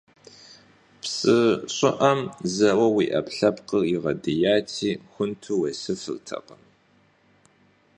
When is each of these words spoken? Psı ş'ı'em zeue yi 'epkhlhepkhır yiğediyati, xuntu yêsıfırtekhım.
Psı 1.01 1.37
ş'ı'em 1.75 2.21
zeue 2.55 2.87
yi 2.97 3.05
'epkhlhepkhır 3.11 3.83
yiğediyati, 3.91 4.91
xuntu 5.13 5.55
yêsıfırtekhım. 5.63 6.61